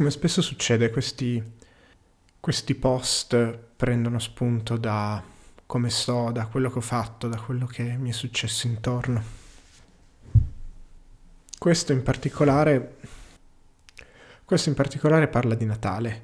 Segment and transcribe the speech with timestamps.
[0.00, 1.42] Come spesso succede, questi,
[2.40, 3.36] questi post
[3.76, 5.22] prendono spunto da
[5.66, 9.22] come sto, da quello che ho fatto, da quello che mi è successo intorno.
[11.58, 12.96] Questo in particolare,
[14.46, 16.22] questo in particolare parla di Natale.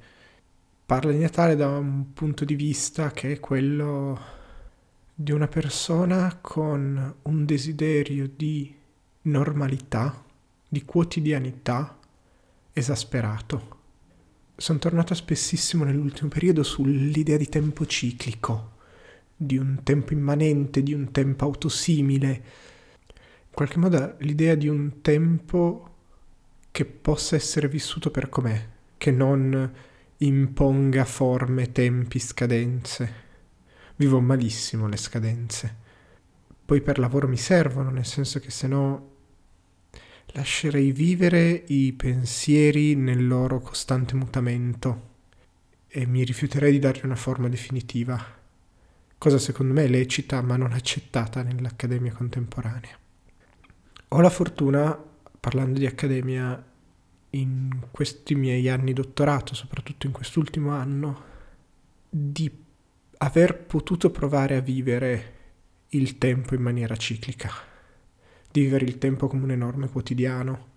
[0.86, 4.18] Parla di Natale da un punto di vista che è quello
[5.12, 8.74] di una persona con un desiderio di
[9.20, 10.24] normalità,
[10.66, 11.95] di quotidianità
[12.78, 13.74] esasperato.
[14.54, 18.74] Sono tornato spessissimo nell'ultimo periodo sull'idea di tempo ciclico
[19.36, 25.90] di un tempo immanente, di un tempo autosimile, in qualche modo l'idea di un tempo
[26.70, 29.72] che possa essere vissuto per com'è, che non
[30.18, 33.24] imponga forme, tempi, scadenze.
[33.96, 35.84] Vivo malissimo le scadenze.
[36.64, 39.14] Poi per lavoro mi servono, nel senso che se no
[40.32, 45.14] lascerei vivere i pensieri nel loro costante mutamento
[45.88, 48.36] e mi rifiuterei di dargli una forma definitiva
[49.18, 52.98] cosa secondo me lecita ma non accettata nell'Accademia contemporanea.
[54.08, 54.96] Ho la fortuna,
[55.40, 56.64] parlando di Accademia,
[57.30, 61.24] in questi miei anni dottorato, soprattutto in quest'ultimo anno,
[62.08, 62.50] di
[63.18, 65.34] aver potuto provare a vivere
[65.88, 67.50] il tempo in maniera ciclica,
[68.56, 70.68] di vivere il tempo come un enorme quotidiano.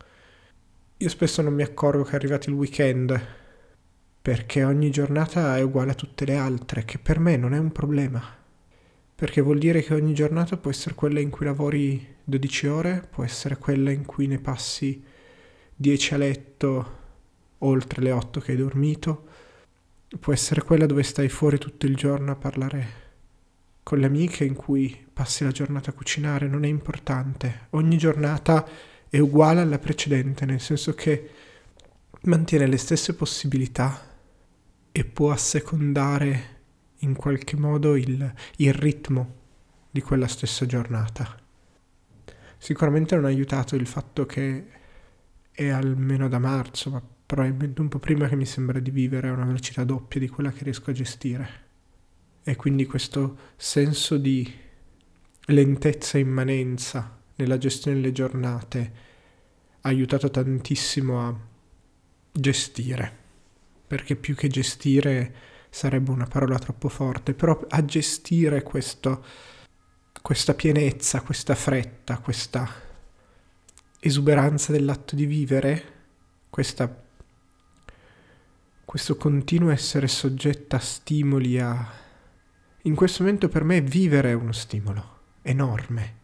[0.98, 3.18] Io spesso non mi accorgo che è arrivato il weekend
[4.22, 7.72] perché ogni giornata è uguale a tutte le altre, che per me non è un
[7.72, 8.22] problema.
[9.16, 13.24] Perché vuol dire che ogni giornata può essere quella in cui lavori 12 ore, può
[13.24, 15.02] essere quella in cui ne passi
[15.74, 16.98] 10 a letto
[17.60, 19.28] oltre le 8 che hai dormito,
[20.20, 23.09] può essere quella dove stai fuori tutto il giorno a parlare
[23.90, 27.70] con le amiche, in cui passi la giornata a cucinare, non è importante.
[27.72, 28.64] Ogni giornata
[29.10, 31.30] è uguale alla precedente, nel senso che
[32.26, 34.00] mantiene le stesse possibilità
[34.92, 36.58] e può assecondare
[36.98, 39.38] in qualche modo il, il ritmo
[39.90, 41.36] di quella stessa giornata.
[42.60, 44.68] Sicuramente non ha aiutato il fatto che
[45.50, 49.34] è almeno da marzo, ma probabilmente un po' prima che mi sembra di vivere a
[49.34, 51.69] una velocità doppia di quella che riesco a gestire.
[52.44, 54.52] E quindi questo senso di
[55.46, 58.92] lentezza e immanenza nella gestione delle giornate
[59.82, 61.36] ha aiutato tantissimo a
[62.32, 63.20] gestire
[63.90, 65.34] perché più che gestire
[65.72, 69.26] sarebbe una parola troppo forte, però a gestire questo,
[70.22, 72.70] questa pienezza, questa fretta, questa
[74.00, 75.84] esuberanza dell'atto di vivere,
[76.52, 77.04] questa,
[78.86, 82.08] questo continuo essere soggetta a stimoli, a...
[82.84, 86.18] in questo momento per me vivere è uno stimolo enorme.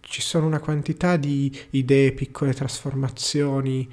[0.00, 3.92] Ci sono una quantità di idee, piccole trasformazioni,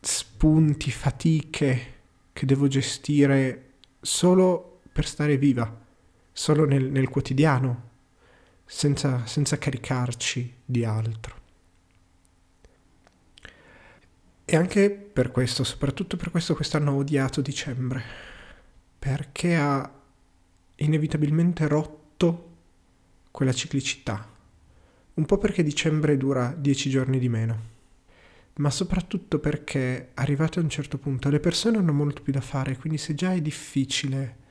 [0.00, 1.94] spunti, fatiche
[2.32, 5.84] che devo gestire solo per stare viva,
[6.32, 7.90] solo nel, nel quotidiano,
[8.64, 11.34] senza, senza caricarci di altro.
[14.44, 18.02] E anche per questo, soprattutto per questo, quest'anno ho odiato dicembre,
[18.98, 19.95] perché ha
[20.76, 22.50] inevitabilmente rotto
[23.30, 24.28] quella ciclicità.
[25.14, 27.74] Un po' perché dicembre dura dieci giorni di meno
[28.56, 32.76] ma soprattutto perché arrivate a un certo punto le persone hanno molto più da fare,
[32.76, 34.44] quindi se già è difficile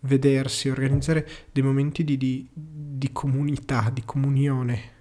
[0.00, 4.92] vedersi, organizzare dei momenti di, di, di comunità, di comunione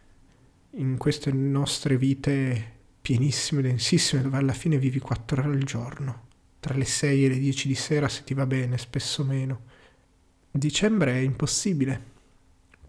[0.78, 2.72] in queste nostre vite
[3.02, 6.28] pienissime, densissime, dove alla fine vivi quattro ore al giorno,
[6.59, 9.72] tra le 6 e le 10 di sera se ti va bene, spesso meno.
[10.56, 12.00] Dicembre è impossibile,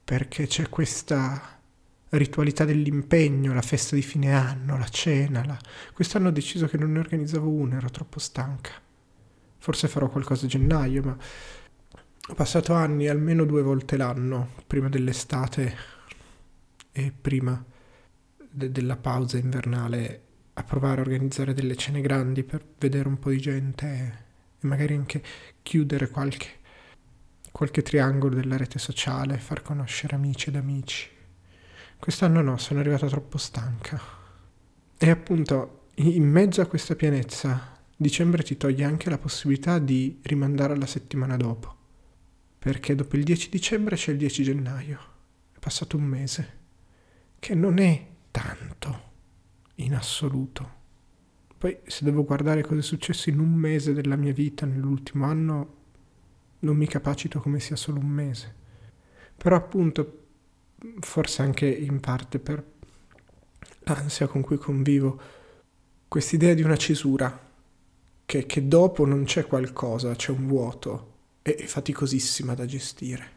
[0.05, 1.59] perché c'è questa
[2.11, 5.43] ritualità dell'impegno, la festa di fine anno, la cena.
[5.47, 5.59] La...
[5.95, 8.73] Quest'anno ho deciso che non ne organizzavo una, ero troppo stanca.
[9.57, 11.17] Forse farò qualcosa a gennaio, ma
[12.27, 15.75] ho passato anni almeno due volte l'anno, prima dell'estate
[16.93, 17.65] e prima
[18.51, 23.31] de- della pausa invernale, a provare a organizzare delle cene grandi per vedere un po'
[23.31, 25.23] di gente e, magari anche
[25.63, 26.47] chiudere qualche,
[27.55, 31.09] qualche triangolo della rete sociale, far conoscere amici ed amici.
[31.97, 34.01] Quest'anno no, sono arrivata troppo stanca.
[34.99, 40.73] E appunto, in mezzo a questa pienezza, dicembre ti toglie anche la possibilità di rimandare
[40.73, 41.77] alla settimana dopo.
[42.59, 44.99] Perché dopo il 10 dicembre c'è il 10 gennaio.
[45.53, 46.59] È passato un mese.
[47.39, 49.03] Che non è tanto,
[49.77, 50.73] in assoluto.
[51.57, 55.83] Poi, se devo guardare cosa è successo in un mese della mia vita nell'ultimo anno,
[56.65, 58.55] non mi capacito come sia solo un mese.
[59.37, 60.23] Però appunto
[61.01, 62.63] forse anche in parte per
[63.85, 65.21] l'ansia con cui convivo,
[66.09, 67.41] quest'idea di una cesura,
[68.27, 71.13] che, che dopo non c'è qualcosa, c'è un vuoto,
[71.43, 73.33] è faticosissima da gestire.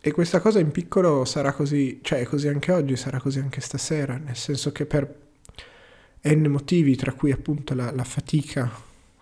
[0.00, 3.62] E questa cosa in piccolo sarà così, cioè è così anche oggi, sarà così anche
[3.62, 5.22] stasera, nel senso che per
[6.20, 8.70] n motivi, tra cui appunto la, la fatica,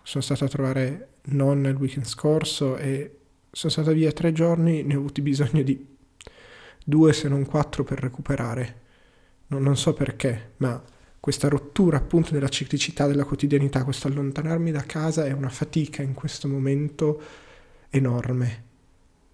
[0.01, 3.17] sono stato a trovare nonna il weekend scorso e
[3.51, 5.85] sono stato via tre giorni, ne ho avuti bisogno di
[6.83, 8.81] due se non quattro per recuperare.
[9.47, 10.81] Non, non so perché, ma
[11.19, 16.13] questa rottura appunto della ciclicità della quotidianità, questo allontanarmi da casa è una fatica in
[16.13, 17.21] questo momento
[17.89, 18.63] enorme,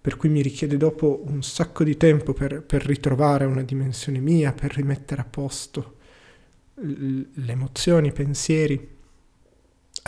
[0.00, 4.52] per cui mi richiede dopo un sacco di tempo per, per ritrovare una dimensione mia,
[4.52, 5.96] per rimettere a posto
[6.74, 8.98] le emozioni, i pensieri.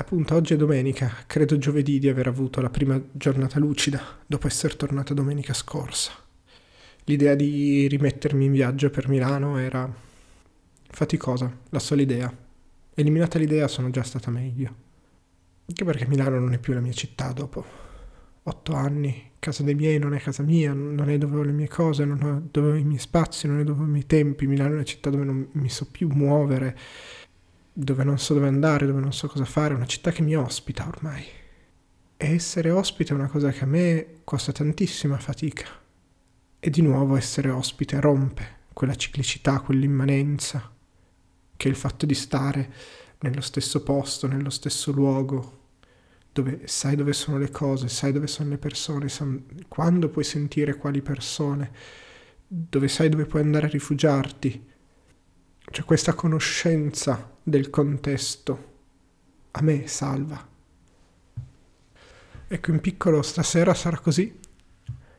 [0.02, 4.74] Appunto, oggi è domenica, credo giovedì di aver avuto la prima giornata lucida dopo essere
[4.74, 6.10] tornata domenica scorsa.
[7.04, 9.88] L'idea di rimettermi in viaggio per Milano era
[10.88, 12.36] faticosa, la sola idea.
[12.94, 14.74] Eliminata l'idea sono già stata meglio.
[15.68, 17.64] Anche perché Milano non è più la mia città dopo
[18.42, 19.30] otto anni.
[19.38, 22.18] Casa dei miei non è casa mia, non è dove ho le mie cose, non
[22.18, 24.48] è dove ho i miei spazi, non è dove ho i miei tempi.
[24.48, 26.76] Milano è una città dove non mi so più muovere
[27.72, 30.86] dove non so dove andare, dove non so cosa fare, una città che mi ospita
[30.86, 31.24] ormai.
[32.16, 35.66] E essere ospite è una cosa che a me costa tantissima fatica.
[36.60, 40.70] E di nuovo essere ospite rompe quella ciclicità, quell'immanenza,
[41.56, 42.72] che è il fatto di stare
[43.20, 45.60] nello stesso posto, nello stesso luogo,
[46.32, 49.08] dove sai dove sono le cose, sai dove sono le persone,
[49.68, 51.70] quando puoi sentire quali persone,
[52.46, 54.70] dove sai dove puoi andare a rifugiarti.
[55.70, 58.70] Cioè questa conoscenza del contesto
[59.52, 60.48] a me salva.
[62.48, 64.38] Ecco, in piccolo stasera sarà così.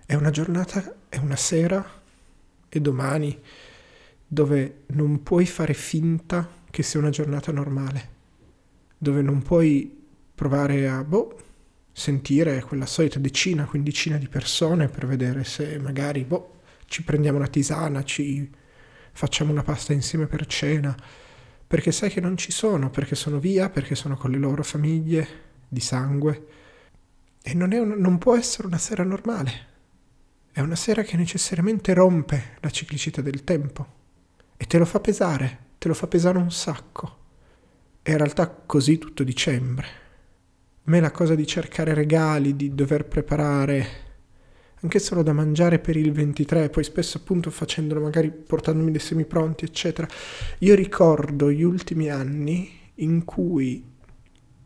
[0.05, 2.01] È una giornata, è una sera
[2.69, 3.39] e domani
[4.27, 8.09] dove non puoi fare finta che sia una giornata normale,
[8.97, 10.01] dove non puoi
[10.33, 11.37] provare a, boh,
[11.91, 17.47] sentire quella solita decina, quindicina di persone per vedere se magari, boh, ci prendiamo una
[17.47, 18.49] tisana, ci
[19.11, 20.95] facciamo una pasta insieme per cena,
[21.73, 25.27] perché sai che non ci sono, perché sono via, perché sono con le loro famiglie
[25.67, 26.45] di sangue.
[27.41, 29.51] E non, un, non può essere una sera normale.
[30.51, 33.87] È una sera che necessariamente rompe la ciclicità del tempo
[34.55, 37.17] e te lo fa pesare, te lo fa pesare un sacco.
[38.03, 39.87] E in realtà così tutto dicembre.
[39.87, 43.87] A me la cosa di cercare regali, di dover preparare
[44.83, 49.23] anche solo da mangiare per il 23, poi spesso appunto facendolo magari portandomi dei semi
[49.23, 50.07] pronti, eccetera.
[50.59, 53.91] Io ricordo gli ultimi anni in cui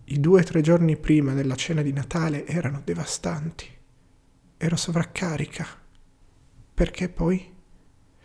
[0.05, 3.67] i due o tre giorni prima della cena di Natale erano devastanti.
[4.57, 5.67] Ero sovraccarica.
[6.73, 7.53] Perché poi?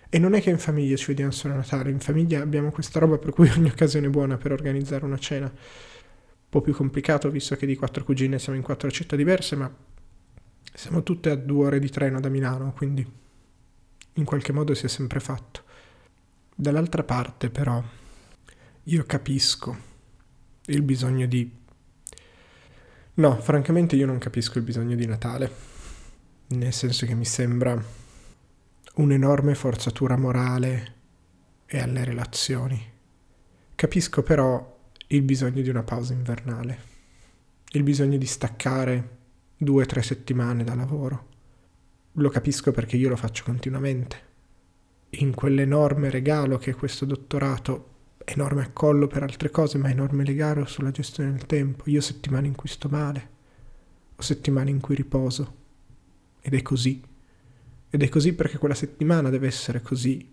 [0.08, 3.00] E non è che in famiglia ci vediamo solo a Natale, in famiglia abbiamo questa
[3.00, 5.46] roba per cui ogni occasione è buona per organizzare una cena.
[5.46, 9.70] Un po' più complicato visto che di quattro cugine siamo in quattro città diverse, ma
[10.74, 13.06] siamo tutte a due ore di treno da Milano, quindi
[14.14, 15.62] in qualche modo si è sempre fatto.
[16.54, 17.82] Dall'altra parte, però,
[18.84, 19.76] io capisco
[20.66, 21.60] il bisogno di...
[23.14, 25.50] No, francamente io non capisco il bisogno di Natale,
[26.48, 27.80] nel senso che mi sembra
[28.94, 30.94] un'enorme forzatura morale
[31.66, 32.90] e alle relazioni.
[33.74, 36.78] Capisco però il bisogno di una pausa invernale,
[37.72, 39.20] il bisogno di staccare
[39.62, 41.28] due o tre settimane da lavoro.
[42.16, 44.30] Lo capisco perché io lo faccio continuamente.
[45.10, 47.90] In quell'enorme regalo che è questo dottorato,
[48.24, 51.84] enorme accollo per altre cose, ma enorme legaro sulla gestione del tempo.
[51.86, 53.28] Io ho settimane in cui sto male,
[54.16, 55.60] ho settimane in cui riposo.
[56.40, 57.02] Ed è così.
[57.88, 60.30] Ed è così perché quella settimana deve essere così.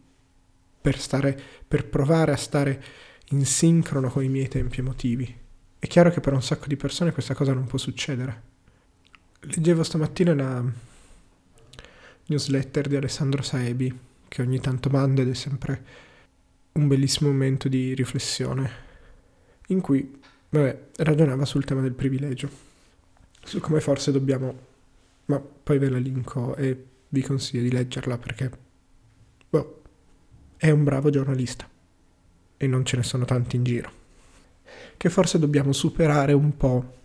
[0.82, 2.84] Per stare, per provare a stare
[3.30, 5.38] in sincrono con i miei tempi emotivi.
[5.78, 8.49] È chiaro che per un sacco di persone questa cosa non può succedere.
[9.42, 10.62] Leggevo stamattina la
[12.26, 15.86] newsletter di Alessandro Saebi, che ogni tanto manda ed è sempre
[16.74, 18.70] un bellissimo momento di riflessione,
[19.68, 20.20] in cui
[20.50, 22.50] vabbè, ragionava sul tema del privilegio,
[23.42, 24.58] su come forse dobbiamo,
[25.26, 28.52] ma poi ve la linko e vi consiglio di leggerla perché
[29.50, 29.82] boh,
[30.58, 31.68] è un bravo giornalista
[32.58, 33.92] e non ce ne sono tanti in giro,
[34.98, 36.98] che forse dobbiamo superare un po'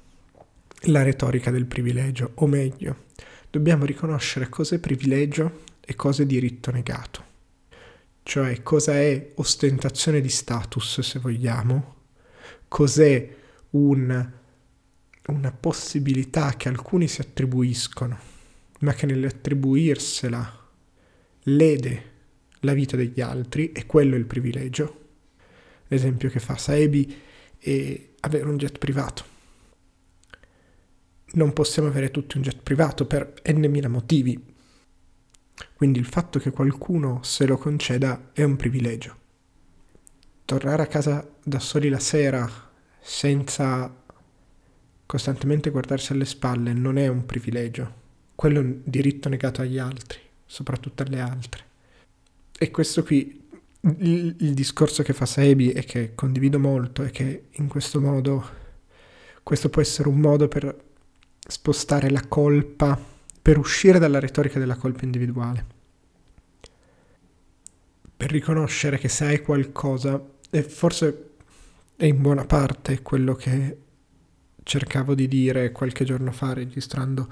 [0.87, 3.05] la retorica del privilegio, o meglio,
[3.51, 7.33] dobbiamo riconoscere cos'è privilegio e cos'è diritto negato.
[8.23, 11.95] Cioè cosa è ostentazione di status, se vogliamo,
[12.69, 13.35] cos'è
[13.71, 14.31] un,
[15.27, 18.19] una possibilità che alcuni si attribuiscono,
[18.81, 20.69] ma che nell'attribuirsela
[21.45, 22.13] lede
[22.61, 25.01] la vita degli altri, e quello è il privilegio.
[25.89, 27.15] L'esempio che fa Saebi
[27.59, 29.33] è avere un jet privato
[31.35, 34.53] non possiamo avere tutti un jet privato per n motivi.
[35.75, 39.23] Quindi il fatto che qualcuno se lo conceda è un privilegio.
[40.45, 42.49] Tornare a casa da soli la sera
[43.01, 44.03] senza
[45.07, 48.03] costantemente guardarsi alle spalle non è un privilegio,
[48.35, 51.63] quello è un diritto negato agli altri, soprattutto alle altre.
[52.59, 53.43] E questo qui,
[53.99, 58.63] il, il discorso che fa Sebi e che condivido molto è che in questo modo,
[59.43, 60.84] questo può essere un modo per
[61.47, 62.99] spostare la colpa,
[63.43, 65.67] per uscire dalla retorica della colpa individuale,
[68.17, 71.31] per riconoscere che se hai qualcosa, e forse
[71.97, 73.79] è in buona parte quello che
[74.63, 77.29] cercavo di dire qualche giorno fa registrando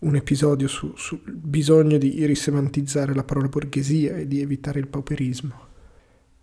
[0.00, 5.68] un episodio sul su bisogno di risemantizzare la parola borghesia e di evitare il pauperismo.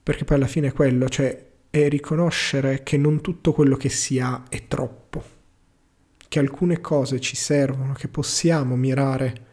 [0.02, 4.20] Perché poi alla fine è quello, cioè è riconoscere che non tutto quello che si
[4.20, 5.24] ha è troppo,
[6.30, 9.48] che alcune cose ci servono, che possiamo mirare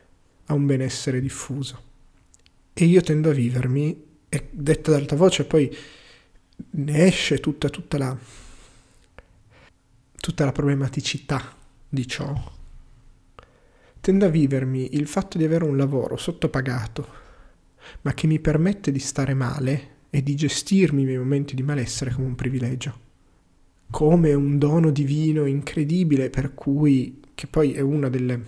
[0.47, 1.83] a un benessere diffuso.
[2.73, 5.75] E io tendo a vivermi, e detta ad alta voce poi
[6.71, 8.17] ne esce tutta, tutta la
[10.27, 11.57] tutta la problematicità
[11.89, 12.35] di ciò.
[14.01, 17.09] Tendo a vivermi il fatto di avere un lavoro sottopagato,
[18.03, 22.13] ma che mi permette di stare male e di gestirmi i miei momenti di malessere
[22.13, 22.99] come un privilegio,
[23.91, 28.41] come un dono divino incredibile per cui, che poi è una delle,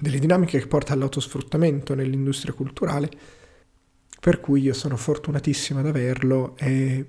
[0.00, 3.10] delle dinamiche che porta all'autosfruttamento nell'industria culturale,
[4.20, 7.06] per cui io sono fortunatissimo ad averlo e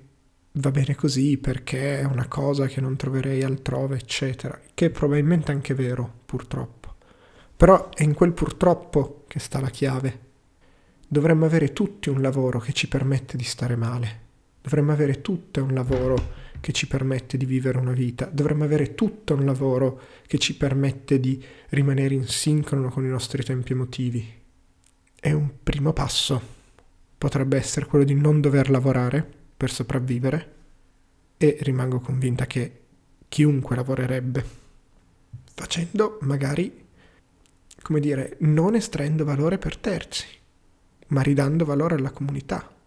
[0.51, 5.51] va bene così perché è una cosa che non troverei altrove, eccetera, che è probabilmente
[5.51, 6.95] anche vero, purtroppo.
[7.55, 10.27] Però è in quel purtroppo che sta la chiave.
[11.07, 14.27] Dovremmo avere tutti un lavoro che ci permette di stare male.
[14.62, 18.25] Dovremmo avere tutti un lavoro che ci permette di vivere una vita.
[18.25, 23.43] Dovremmo avere tutto un lavoro che ci permette di rimanere in sincrono con i nostri
[23.43, 24.37] tempi emotivi.
[25.21, 26.57] E un primo passo
[27.17, 30.55] potrebbe essere quello di non dover lavorare per sopravvivere
[31.37, 32.79] e rimango convinta che
[33.27, 34.45] chiunque lavorerebbe
[35.53, 36.85] facendo magari,
[37.81, 40.25] come dire, non estraendo valore per terzi,
[41.07, 42.78] ma ridando valore alla comunità.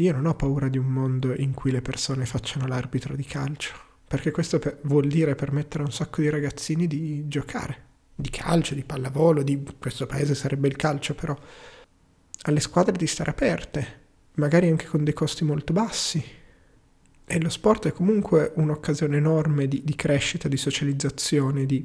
[0.00, 3.74] Io non ho paura di un mondo in cui le persone facciano l'arbitro di calcio,
[4.06, 8.76] perché questo per, vuol dire permettere a un sacco di ragazzini di giocare, di calcio,
[8.76, 11.36] di pallavolo, di questo paese sarebbe il calcio, però
[12.42, 14.02] alle squadre di stare aperte,
[14.34, 16.24] magari anche con dei costi molto bassi.
[17.24, 21.84] E lo sport è comunque un'occasione enorme di, di crescita, di socializzazione, di...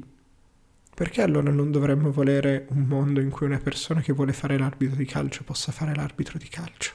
[0.94, 4.94] Perché allora non dovremmo volere un mondo in cui una persona che vuole fare l'arbitro
[4.94, 6.93] di calcio possa fare l'arbitro di calcio?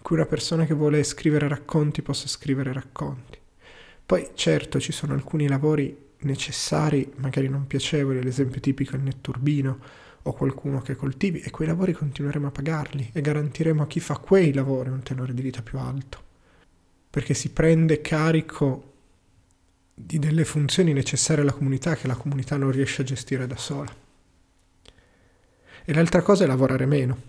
[0.00, 3.38] In cui una persona che vuole scrivere racconti possa scrivere racconti?
[4.06, 9.78] Poi certo ci sono alcuni lavori necessari, magari non piacevoli, l'esempio tipico è il netturbino,
[10.22, 14.16] o qualcuno che coltivi e quei lavori continueremo a pagarli e garantiremo a chi fa
[14.16, 16.18] quei lavori un tenore di vita più alto,
[17.10, 18.92] perché si prende carico
[19.94, 23.94] di delle funzioni necessarie alla comunità che la comunità non riesce a gestire da sola.
[25.84, 27.28] E l'altra cosa è lavorare meno.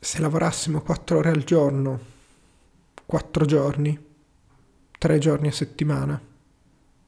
[0.00, 2.00] Se lavorassimo quattro ore al giorno,
[3.06, 3.98] quattro giorni,
[4.98, 6.20] tre giorni a settimana,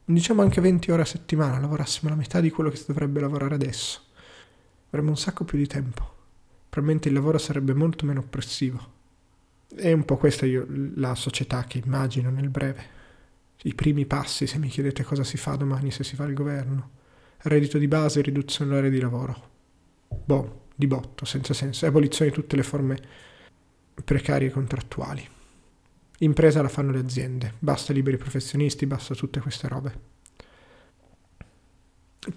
[0.04, 3.54] diciamo anche 20 ore a settimana, lavorassimo la metà di quello che si dovrebbe lavorare
[3.54, 4.11] adesso
[4.92, 6.11] avremmo un sacco più di tempo.
[6.68, 9.00] Probabilmente il lavoro sarebbe molto meno oppressivo.
[9.75, 13.00] È un po' questa io, la società che immagino nel breve.
[13.62, 16.90] I primi passi, se mi chiedete cosa si fa domani se si fa il governo.
[17.38, 19.50] Reddito di base riduzione dell'area di lavoro.
[20.08, 21.87] Boh, di botto, senza senso.
[21.87, 23.01] Abolizione di tutte le forme
[24.05, 25.27] precarie contrattuali.
[26.19, 27.55] Impresa la fanno le aziende.
[27.59, 30.11] Basta liberi professionisti, basta tutte queste robe.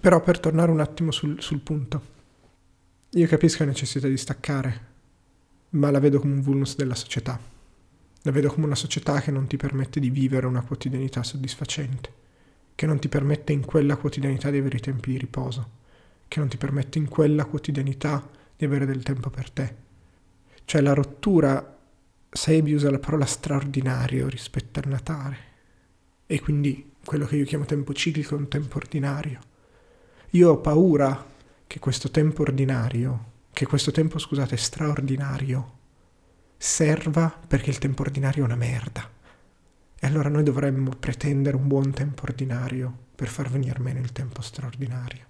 [0.00, 2.14] Però per tornare un attimo sul, sul punto.
[3.10, 4.80] Io capisco la necessità di staccare,
[5.70, 7.38] ma la vedo come un vulnus della società.
[8.22, 12.12] La vedo come una società che non ti permette di vivere una quotidianità soddisfacente,
[12.74, 15.70] che non ti permette in quella quotidianità di avere i tempi di riposo,
[16.26, 19.74] che non ti permette in quella quotidianità di avere del tempo per te.
[20.64, 21.78] Cioè la rottura,
[22.30, 25.36] Sebi usa la parola straordinario rispetto al Natale,
[26.26, 29.40] e quindi quello che io chiamo tempo ciclico è un tempo ordinario.
[30.30, 31.24] Io ho paura
[31.66, 35.74] che questo tempo ordinario, che questo tempo, scusate, straordinario,
[36.56, 39.08] serva perché il tempo ordinario è una merda.
[39.98, 44.42] E allora noi dovremmo pretendere un buon tempo ordinario per far venire meno il tempo
[44.42, 45.24] straordinario.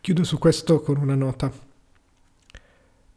[0.00, 1.50] Chiudo su questo con una nota.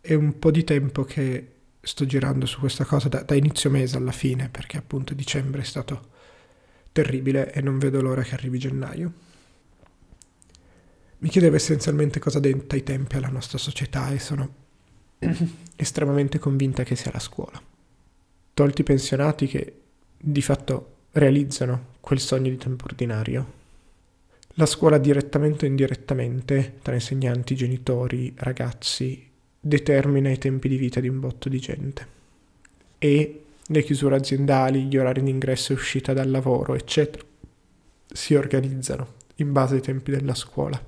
[0.06, 3.96] È un po' di tempo che sto girando su questa cosa da, da inizio mese
[3.96, 6.12] alla fine, perché appunto dicembre è stato
[6.92, 9.14] terribile e non vedo l'ora che arrivi gennaio
[11.24, 14.54] mi chiedevo essenzialmente cosa denta i tempi alla nostra società e sono
[15.78, 17.62] estremamente convinta che sia la scuola.
[18.54, 19.80] Tolti pensionati che
[20.18, 23.62] di fatto realizzano quel sogno di tempo ordinario,
[24.56, 29.32] la scuola direttamente o indirettamente, tra insegnanti, genitori, ragazzi,
[29.66, 32.08] determina i tempi di vita di un botto di gente.
[32.98, 37.24] E le chiusure aziendali, gli orari di ingresso e uscita dal lavoro, eccetera,
[38.12, 40.82] si organizzano in base ai tempi della scuola.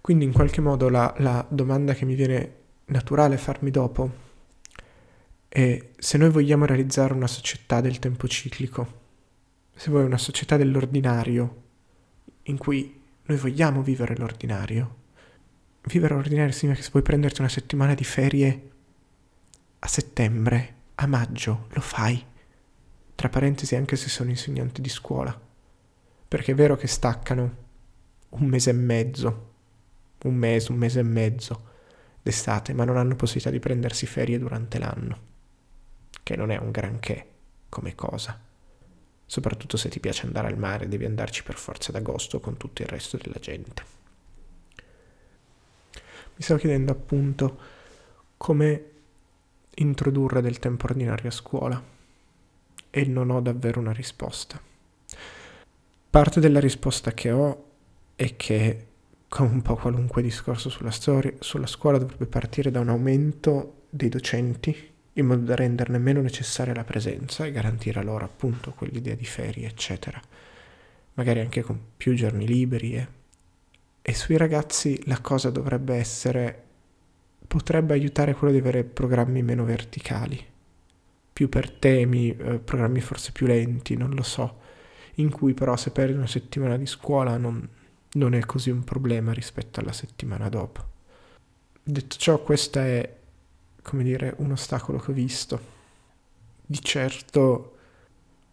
[0.00, 2.54] Quindi in qualche modo la, la domanda che mi viene
[2.86, 4.26] naturale farmi dopo
[5.46, 9.00] è se noi vogliamo realizzare una società del tempo ciclico,
[9.74, 11.62] se vuoi una società dell'ordinario,
[12.44, 14.96] in cui noi vogliamo vivere l'ordinario,
[15.88, 18.70] vivere l'ordinario significa che se puoi prenderti una settimana di ferie
[19.80, 22.24] a settembre, a maggio, lo fai.
[23.14, 25.38] Tra parentesi anche se sono insegnante di scuola.
[26.28, 27.56] Perché è vero che staccano
[28.30, 29.48] un mese e mezzo
[30.26, 31.66] un mese, un mese e mezzo
[32.22, 35.20] d'estate, ma non hanno possibilità di prendersi ferie durante l'anno,
[36.22, 37.26] che non è un granché
[37.68, 38.40] come cosa.
[39.24, 42.88] Soprattutto se ti piace andare al mare, devi andarci per forza d'agosto con tutto il
[42.88, 43.96] resto della gente.
[46.38, 47.58] Mi stavo chiedendo appunto
[48.36, 48.84] come
[49.74, 51.82] introdurre del tempo ordinario a scuola
[52.90, 54.60] e non ho davvero una risposta.
[56.10, 57.64] Parte della risposta che ho
[58.14, 58.86] è che
[59.26, 64.08] come un po' qualunque discorso sulla, storia, sulla scuola dovrebbe partire da un aumento dei
[64.08, 69.24] docenti in modo da renderne meno necessaria la presenza e garantire loro appunto quell'idea di
[69.24, 70.20] ferie, eccetera.
[71.14, 72.94] Magari anche con più giorni liberi.
[72.94, 73.17] Eh.
[74.08, 76.64] E sui ragazzi la cosa dovrebbe essere,
[77.46, 80.42] potrebbe aiutare quello di avere programmi meno verticali,
[81.30, 84.60] più per temi, eh, programmi forse più lenti, non lo so,
[85.16, 87.68] in cui però se perdi una settimana di scuola non,
[88.12, 90.82] non è così un problema rispetto alla settimana dopo.
[91.82, 93.14] Detto ciò, questo è,
[93.82, 95.60] come dire, un ostacolo che ho visto.
[96.64, 97.76] Di certo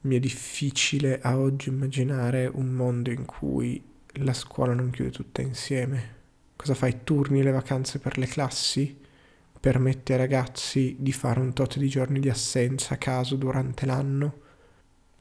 [0.02, 5.42] mi è difficile a oggi immaginare un mondo in cui la scuola non chiude tutta
[5.42, 6.14] insieme.
[6.56, 7.04] Cosa fai?
[7.04, 8.98] Turni le vacanze per le classi?
[9.60, 14.42] Permetti ai ragazzi di fare un tot di giorni di assenza a caso durante l'anno?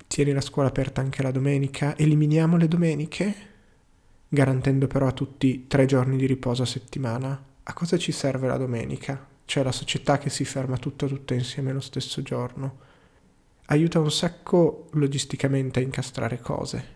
[0.07, 1.97] Tieni la scuola aperta anche la domenica?
[1.97, 3.53] Eliminiamo le domeniche?
[4.35, 7.43] garantendo però a tutti tre giorni di riposo a settimana.
[7.63, 9.27] A cosa ci serve la domenica?
[9.47, 12.79] Cioè la società che si ferma tutta tutta insieme lo stesso giorno.
[13.67, 16.94] Aiuta un sacco logisticamente a incastrare cose.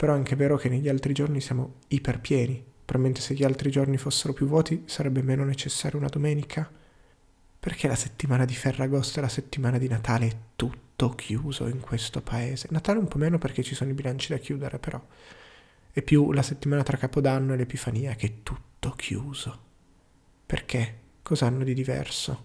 [0.00, 2.64] Però è anche vero che negli altri giorni siamo iperpieni.
[2.86, 6.72] Probabilmente se gli altri giorni fossero più vuoti sarebbe meno necessaria una domenica.
[7.60, 12.22] Perché la settimana di Ferragosto e la settimana di Natale è tutto chiuso in questo
[12.22, 12.68] paese?
[12.70, 14.98] Natale un po' meno perché ci sono i bilanci da chiudere, però
[15.92, 19.58] e più la settimana tra Capodanno e l'Epifania che è tutto chiuso.
[20.46, 20.94] Perché?
[21.20, 22.44] Cosa hanno di diverso?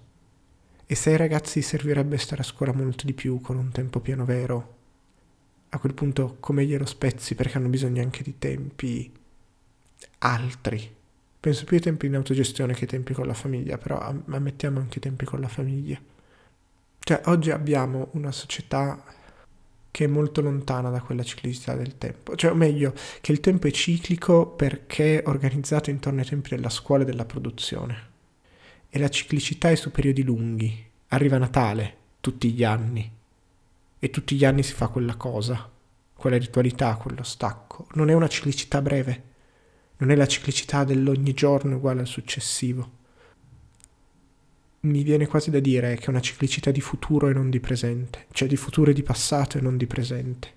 [0.85, 4.25] E se ai ragazzi servirebbe stare a scuola molto di più con un tempo pieno
[4.25, 4.74] vero,
[5.75, 9.11] a quel punto come glielo spezzi perché hanno bisogno anche di tempi
[10.19, 10.93] altri.
[11.39, 14.97] Penso più ai tempi in autogestione che ai tempi con la famiglia, però ammettiamo anche
[14.97, 15.99] i tempi con la famiglia.
[16.99, 19.03] Cioè, oggi abbiamo una società
[19.91, 22.35] che è molto lontana da quella ciclicità del tempo.
[22.35, 26.69] Cioè, o meglio, che il tempo è ciclico perché è organizzato intorno ai tempi della
[26.69, 28.13] scuola e della produzione.
[28.89, 30.83] E la ciclicità è su periodi lunghi.
[31.09, 33.11] Arriva Natale tutti gli anni.
[34.05, 35.67] E tutti gli anni si fa quella cosa,
[36.13, 37.87] quella ritualità, quello stacco.
[37.93, 39.23] Non è una ciclicità breve.
[39.97, 42.91] Non è la ciclicità dell'ogni giorno uguale al successivo
[44.81, 48.27] mi viene quasi da dire che è una ciclicità di futuro e non di presente,
[48.33, 50.53] cioè di futuro e di passato e non di presente.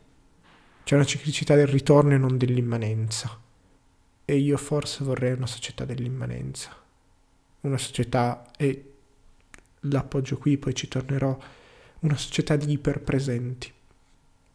[0.85, 3.41] C'è una ciclicità del ritorno e non dell'immanenza.
[4.27, 6.77] E io forse vorrei una società dell'immanenza.
[7.63, 8.93] Una società, e
[9.81, 11.39] l'appoggio qui, poi ci tornerò,
[12.01, 13.73] una società di iperpresenti,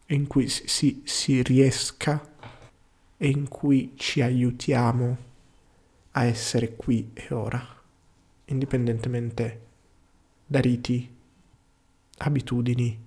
[0.06, 2.32] in cui si, si riesca
[3.16, 5.16] e in cui ci aiutiamo
[6.12, 7.74] a essere qui e ora
[8.46, 9.62] indipendentemente
[10.46, 11.12] da riti,
[12.18, 13.06] abitudini,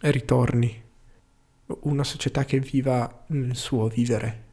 [0.00, 0.84] ritorni,
[1.80, 4.46] una società che viva nel suo vivere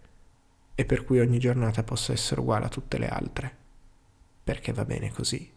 [0.76, 3.56] e per cui ogni giornata possa essere uguale a tutte le altre,
[4.44, 5.50] perché va bene così.